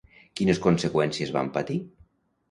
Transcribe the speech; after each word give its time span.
Quines 0.39 0.59
conseqüències 0.63 1.33
van 1.35 1.51
patir? 1.59 1.77